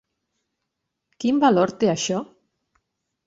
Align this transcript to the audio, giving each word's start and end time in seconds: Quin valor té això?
Quin 1.25 1.43
valor 1.45 1.73
té 1.83 1.91
això? 1.91 2.21